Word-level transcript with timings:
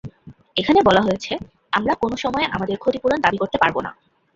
এখানে 0.55 0.79
বলা 0.81 1.01
হয়েছে, 1.01 1.33
আমরা 1.73 1.93
কোনো 1.95 2.15
সময়ে 2.17 2.45
আমাদের 2.51 2.77
ক্ষতিপূরণ 2.77 3.19
দাবি 3.21 3.37
করতে 3.37 3.57
পারব 3.57 3.75
না। 3.81 3.91